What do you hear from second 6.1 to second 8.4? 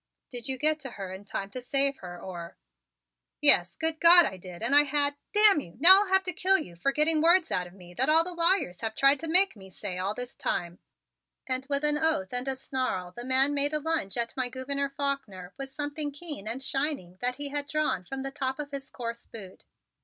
have to kill you for getting words out of me that all the